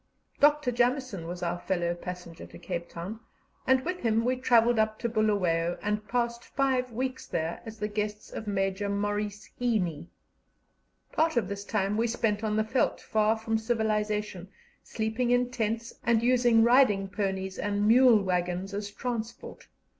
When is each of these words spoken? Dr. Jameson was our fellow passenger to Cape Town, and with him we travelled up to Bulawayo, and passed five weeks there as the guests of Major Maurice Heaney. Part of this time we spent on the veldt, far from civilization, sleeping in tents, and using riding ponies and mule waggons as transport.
Dr. 0.39 0.71
Jameson 0.71 1.27
was 1.27 1.43
our 1.43 1.59
fellow 1.59 1.93
passenger 1.93 2.47
to 2.47 2.57
Cape 2.57 2.89
Town, 2.89 3.19
and 3.67 3.85
with 3.85 3.99
him 3.99 4.25
we 4.25 4.35
travelled 4.35 4.79
up 4.79 4.97
to 4.97 5.07
Bulawayo, 5.09 5.77
and 5.79 6.07
passed 6.07 6.43
five 6.43 6.91
weeks 6.91 7.27
there 7.27 7.61
as 7.67 7.77
the 7.77 7.87
guests 7.87 8.31
of 8.31 8.47
Major 8.47 8.89
Maurice 8.89 9.47
Heaney. 9.59 10.07
Part 11.11 11.37
of 11.37 11.47
this 11.47 11.63
time 11.63 11.97
we 11.97 12.07
spent 12.07 12.43
on 12.43 12.55
the 12.55 12.63
veldt, 12.63 12.99
far 12.99 13.37
from 13.37 13.59
civilization, 13.59 14.47
sleeping 14.81 15.29
in 15.29 15.51
tents, 15.51 15.93
and 16.03 16.23
using 16.23 16.63
riding 16.63 17.07
ponies 17.07 17.59
and 17.59 17.87
mule 17.87 18.23
waggons 18.23 18.73
as 18.73 18.89
transport. 18.89 19.67